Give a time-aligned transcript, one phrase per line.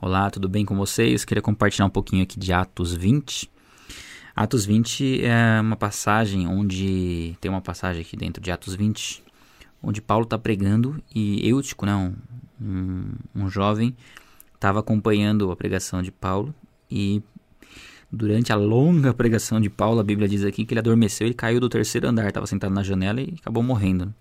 [0.00, 1.24] Olá, tudo bem com vocês?
[1.24, 3.50] Queria compartilhar um pouquinho aqui de Atos 20.
[4.34, 7.36] Atos 20 é uma passagem onde.
[7.40, 9.24] Tem uma passagem aqui dentro de Atos 20,
[9.82, 11.96] onde Paulo está pregando e Eutico, né,
[12.62, 13.96] um, um, jovem,
[14.54, 16.54] estava acompanhando a pregação de Paulo
[16.88, 17.20] e
[18.08, 21.58] durante a longa pregação de Paulo, a Bíblia diz aqui que ele adormeceu e caiu
[21.58, 24.14] do terceiro andar, estava sentado na janela e acabou morrendo.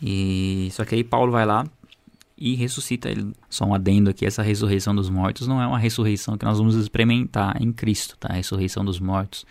[0.00, 1.66] E só que aí Paulo vai lá
[2.38, 3.32] e ressuscita ele.
[3.50, 6.74] Só um adendo aqui, essa ressurreição dos mortos não é uma ressurreição que nós vamos
[6.76, 8.28] experimentar em Cristo, tá?
[8.30, 9.44] A ressurreição dos mortos,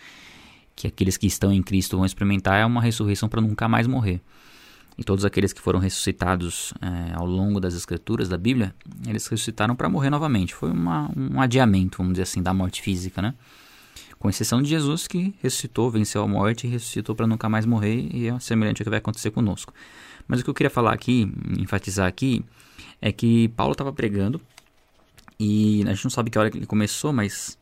[0.76, 4.22] que aqueles que estão em Cristo vão experimentar, é uma ressurreição para nunca mais morrer.
[4.98, 8.74] E todos aqueles que foram ressuscitados é, ao longo das escrituras da Bíblia,
[9.08, 10.56] eles ressuscitaram para morrer novamente.
[10.56, 13.36] Foi uma, um adiamento, vamos dizer assim, da morte física, né?
[14.18, 18.10] Com exceção de Jesus, que ressuscitou, venceu a morte e ressuscitou para nunca mais morrer,
[18.12, 19.72] e é semelhante ao que vai acontecer conosco.
[20.28, 22.44] Mas o que eu queria falar aqui, enfatizar aqui,
[23.02, 24.42] é que Paulo estava pregando
[25.40, 27.58] e a gente não sabe que hora que ele começou, mas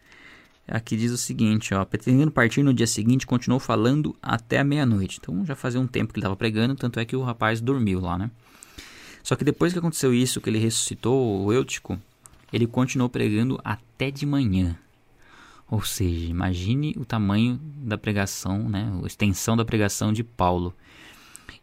[0.67, 5.19] aqui diz o seguinte, ó, pretendendo partir no dia seguinte, continuou falando até a meia-noite.
[5.22, 8.00] Então já fazia um tempo que ele estava pregando, tanto é que o rapaz dormiu
[8.00, 8.31] lá, né?
[9.22, 12.00] Só que depois que aconteceu isso, que ele ressuscitou o Eutico,
[12.53, 14.78] ele continuou pregando até de manhã.
[15.69, 20.73] Ou seja, imagine o tamanho da pregação, né, a extensão da pregação de Paulo.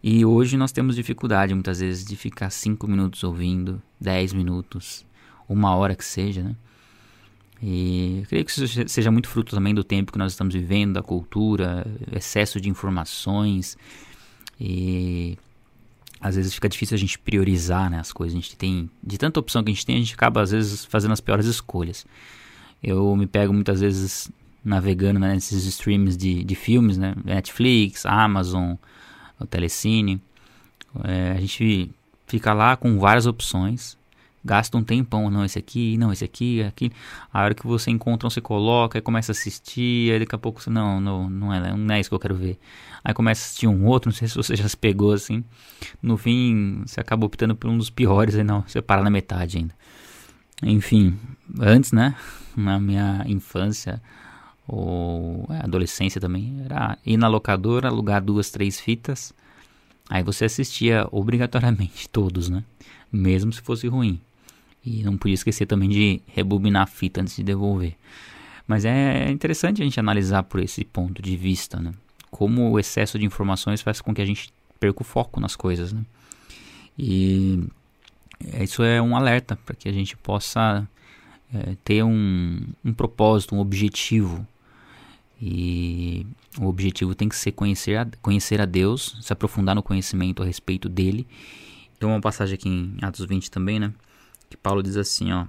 [0.03, 5.07] E hoje nós temos dificuldade muitas vezes de ficar cinco minutos ouvindo, dez minutos,
[5.49, 6.57] uma hora que seja, né?
[7.63, 10.95] E eu creio que isso seja muito fruto também do tempo que nós estamos vivendo,
[10.95, 13.79] da cultura, excesso de informações.
[14.61, 15.39] E
[16.21, 18.37] às vezes fica difícil a gente priorizar né, as coisas.
[18.37, 20.85] A gente tem, de tanta opção que a gente tem, a gente acaba às vezes
[20.85, 22.05] fazendo as piores escolhas.
[22.83, 24.29] Eu me pego muitas vezes
[24.65, 27.15] navegando né, nesses streams de, de filmes, né?
[27.25, 28.75] Netflix, Amazon,
[29.43, 30.21] o Telecine.
[31.05, 31.91] É, a gente
[32.27, 33.97] fica lá com várias opções,
[34.45, 36.91] gasta um tempão, não, esse aqui, não, esse aqui, aqui.
[37.33, 40.61] A hora que você encontra você coloca, aí começa a assistir, aí daqui a pouco
[40.61, 42.59] você, não, não, não é, não é isso que eu quero ver.
[43.05, 45.45] Aí começa a assistir um outro, não sei se você já se pegou assim.
[46.01, 49.59] No fim, você acaba optando por um dos piores, aí não, você para na metade
[49.59, 49.75] ainda.
[50.63, 51.19] Enfim,
[51.61, 52.15] antes, né,
[52.57, 54.01] na minha infância,
[54.67, 59.35] ou é, adolescência também, era ir na locadora, alugar duas, três fitas,
[60.09, 62.65] aí você assistia obrigatoriamente todos, né?
[63.11, 64.21] Mesmo se fosse ruim.
[64.85, 67.95] E não podia esquecer também de rebobinar a fita antes de devolver.
[68.67, 71.93] Mas é interessante a gente analisar por esse ponto de vista, né?
[72.31, 75.93] Como o excesso de informações faz com que a gente perca o foco nas coisas,
[75.93, 76.03] né?
[76.99, 77.65] E
[78.61, 80.87] isso é um alerta para que a gente possa
[81.55, 84.47] é, ter um, um propósito, um objetivo
[85.45, 86.25] e
[86.61, 90.47] o objetivo tem que ser conhecer a, conhecer a Deus, se aprofundar no conhecimento a
[90.47, 91.27] respeito dele.
[91.99, 93.93] Tem uma passagem aqui em Atos 20 também, né?
[94.49, 95.47] Que Paulo diz assim, ó.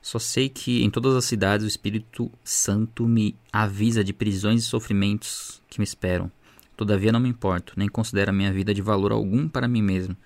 [0.00, 4.66] Só sei que em todas as cidades o Espírito Santo me avisa de prisões e
[4.66, 6.32] sofrimentos que me esperam.
[6.74, 10.16] Todavia não me importo, nem considero a minha vida de valor algum para mim mesmo.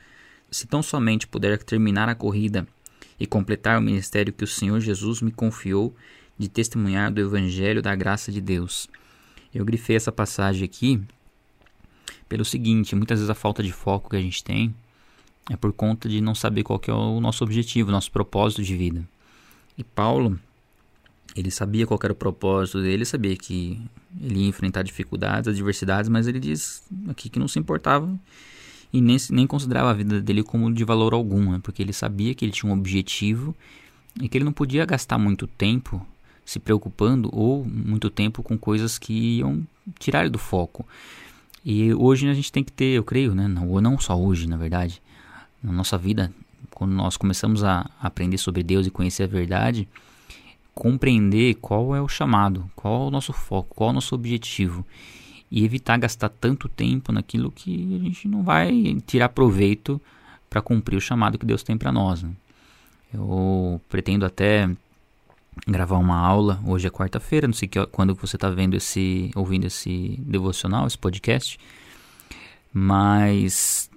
[0.49, 2.69] Se tão somente puder terminar a corrida
[3.19, 5.93] e completar o ministério que o Senhor Jesus me confiou,
[6.39, 8.89] de testemunhar do Evangelho da graça de Deus.
[9.55, 11.01] Eu grifei essa passagem aqui
[12.29, 14.75] pelo seguinte: muitas vezes a falta de foco que a gente tem
[15.51, 19.09] é por conta de não saber qual é o nosso objetivo, nosso propósito de vida.
[19.79, 20.39] E Paulo,
[21.35, 23.81] ele sabia qual era o propósito dele, sabia que
[24.21, 28.13] ele ia enfrentar dificuldades, adversidades, mas ele diz aqui que não se importava
[28.93, 31.61] e nem, nem considerava a vida dele como de valor algum, né?
[31.63, 33.55] porque ele sabia que ele tinha um objetivo
[34.21, 36.05] e que ele não podia gastar muito tempo
[36.47, 39.67] se preocupando ou muito tempo com coisas que iam
[39.99, 40.87] tirar do foco.
[41.65, 44.49] E hoje a gente tem que ter, eu creio, né, não, ou não só hoje,
[44.49, 45.03] na verdade,
[45.61, 46.33] na nossa vida,
[46.71, 49.89] quando nós começamos a aprender sobre Deus e conhecer a verdade,
[50.73, 54.87] compreender qual é o chamado, qual é o nosso foco, qual é o nosso objetivo
[55.51, 60.01] e evitar gastar tanto tempo naquilo que a gente não vai tirar proveito
[60.49, 62.23] para cumprir o chamado que Deus tem para nós.
[62.23, 62.31] Né?
[63.13, 64.71] Eu pretendo até
[65.67, 66.61] gravar uma aula.
[66.67, 70.99] Hoje é quarta-feira, não sei que, quando você está vendo esse, ouvindo esse devocional, esse
[70.99, 71.59] podcast,
[72.73, 73.91] mas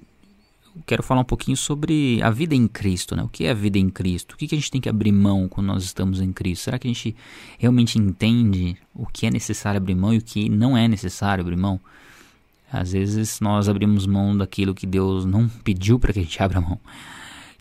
[0.85, 3.23] quero falar um pouquinho sobre a vida em Cristo, né?
[3.23, 4.33] O que é a vida em Cristo?
[4.33, 6.63] O que, que a gente tem que abrir mão quando nós estamos em Cristo?
[6.63, 7.15] Será que a gente
[7.57, 11.57] realmente entende o que é necessário abrir mão e o que não é necessário abrir
[11.57, 11.79] mão?
[12.71, 16.61] Às vezes nós abrimos mão daquilo que Deus não pediu para que a gente abra
[16.61, 16.79] mão.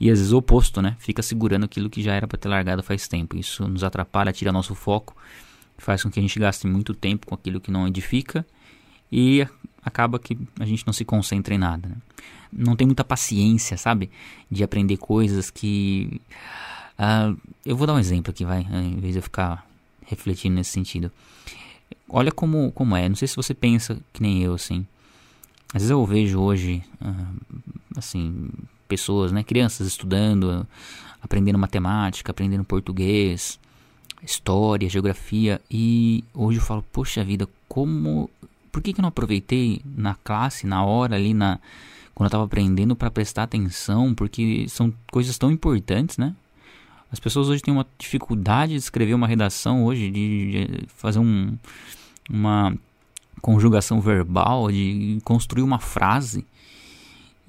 [0.00, 0.96] E às vezes o oposto, né?
[0.98, 3.36] Fica segurando aquilo que já era para ter largado faz tempo.
[3.36, 5.16] Isso nos atrapalha, tira nosso foco,
[5.76, 8.46] faz com que a gente gaste muito tempo com aquilo que não edifica
[9.10, 9.46] e
[9.82, 11.88] acaba que a gente não se concentra em nada.
[11.88, 11.96] Né?
[12.52, 14.10] Não tem muita paciência, sabe?
[14.50, 16.20] De aprender coisas que
[16.98, 19.64] Uh, eu vou dar um exemplo aqui, vai, em vez de eu ficar
[20.04, 21.12] refletindo nesse sentido.
[22.08, 24.84] Olha como, como é, não sei se você pensa que nem eu, assim.
[25.68, 27.66] Às vezes eu vejo hoje, uh,
[27.96, 28.50] assim,
[28.88, 30.67] pessoas, né, crianças estudando,
[31.23, 33.58] aprendendo matemática, aprendendo português,
[34.23, 38.29] história, geografia, e hoje eu falo, poxa vida, como,
[38.73, 41.58] por que, que eu não aproveitei na classe, na hora ali, na,
[42.14, 46.34] quando eu estava aprendendo para prestar atenção, porque são coisas tão importantes, né?
[47.11, 51.56] As pessoas hoje têm uma dificuldade de escrever uma redação hoje, de, de fazer um,
[52.29, 52.76] uma
[53.41, 56.44] conjugação verbal, de construir uma frase.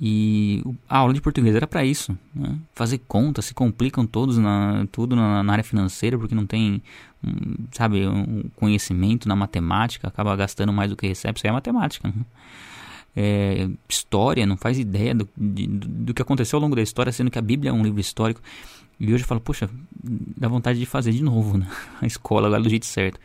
[0.02, 2.58] E a aula de português era para isso, né?
[2.74, 6.82] fazer contas, se complicam todos na tudo na, na, área financeira porque não tem,
[7.22, 12.08] um, sabe, um conhecimento na matemática, acaba gastando mais do que recebe, isso é matemática.
[12.08, 12.26] Né?
[13.14, 17.30] É, história, não faz ideia do, de, do que aconteceu ao longo da história, sendo
[17.30, 18.42] que a Bíblia é um livro histórico.
[18.98, 19.70] E hoje eu falo, poxa,
[20.02, 21.68] dá vontade de fazer de novo né?
[22.02, 23.20] a escola agora do jeito certo.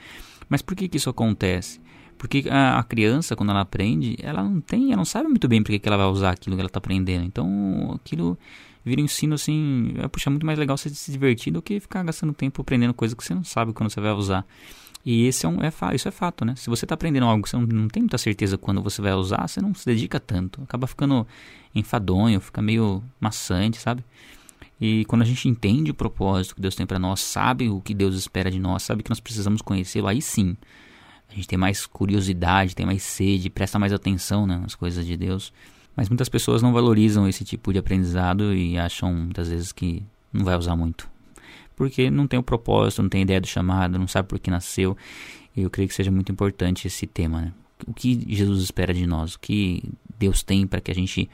[0.49, 1.81] Mas por que, que isso acontece?
[2.25, 5.63] Porque a, a, criança, quando ela aprende, ela não tem, ela não sabe muito bem
[5.63, 7.23] porque que ela vai usar aquilo que ela está aprendendo.
[7.23, 8.39] Então, aquilo
[8.83, 12.03] vira um ensino assim, é, puxa, muito mais legal você se divertir do que ficar
[12.03, 14.47] gastando tempo aprendendo coisa que você não sabe quando você vai usar.
[15.05, 16.55] E esse é um, é, isso é fato, né?
[16.57, 19.13] Se você está aprendendo algo que você não, não, tem muita certeza quando você vai
[19.13, 20.63] usar, você não se dedica tanto.
[20.63, 21.27] Acaba ficando
[21.75, 24.03] enfadonho, fica meio maçante, sabe?
[24.81, 27.93] E quando a gente entende o propósito que Deus tem para nós, sabe o que
[27.93, 30.57] Deus espera de nós, sabe que nós precisamos conhecê-lo, aí sim
[31.35, 35.17] a gente tem mais curiosidade, tem mais sede, presta mais atenção né, nas coisas de
[35.17, 35.53] Deus.
[35.97, 40.45] Mas muitas pessoas não valorizam esse tipo de aprendizado e acham muitas vezes que não
[40.45, 41.09] vai usar muito.
[41.75, 44.97] Porque não tem o propósito, não tem ideia do chamado, não sabe por que nasceu.
[45.57, 47.41] E eu creio que seja muito importante esse tema.
[47.41, 47.53] Né?
[47.85, 49.35] O que Jesus espera de nós?
[49.35, 49.83] O que
[50.17, 51.29] Deus tem para que a gente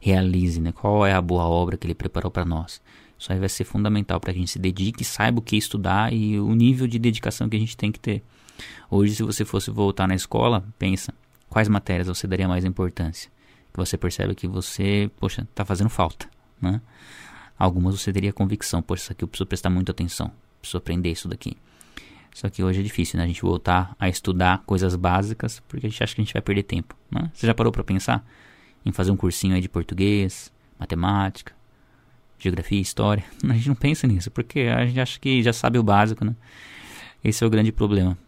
[0.00, 0.62] realize?
[0.62, 0.72] Né?
[0.72, 2.80] Qual é a boa obra que Ele preparou para nós?
[3.18, 6.10] Isso aí vai ser fundamental para que a gente se dedique, saiba o que estudar
[6.10, 8.22] e o nível de dedicação que a gente tem que ter.
[8.90, 11.14] Hoje, se você fosse voltar na escola, pensa,
[11.48, 13.30] quais matérias você daria mais importância?
[13.72, 16.28] Que você percebe que você, poxa, está fazendo falta,
[16.60, 16.80] né?
[17.58, 21.26] Algumas você teria convicção, poxa, isso aqui eu preciso prestar muita atenção, preciso aprender isso
[21.26, 21.56] daqui.
[22.34, 23.24] Só que hoje é difícil, né?
[23.24, 26.42] A gente voltar a estudar coisas básicas, porque a gente acha que a gente vai
[26.42, 27.30] perder tempo, né?
[27.32, 28.22] Você já parou para pensar
[28.84, 31.54] em fazer um cursinho aí de português, matemática,
[32.38, 33.24] geografia, história?
[33.48, 36.34] A gente não pensa nisso, porque a gente acha que já sabe o básico, né?
[37.24, 38.18] Esse é o grande problema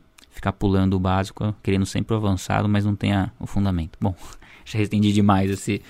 [0.44, 3.96] ficar pulando o básico, querendo sempre o avançado, mas não tem o fundamento.
[3.98, 4.14] Bom,
[4.64, 5.80] já estendi demais esse,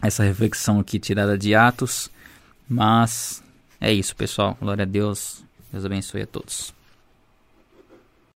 [0.00, 2.08] essa reflexão aqui tirada de Atos,
[2.68, 3.42] mas
[3.80, 4.56] é isso, pessoal.
[4.60, 5.44] Glória a Deus.
[5.72, 6.75] Deus abençoe a todos.